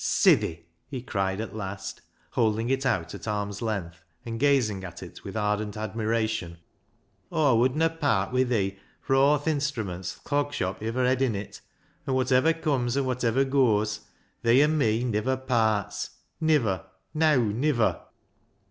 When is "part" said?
7.99-8.33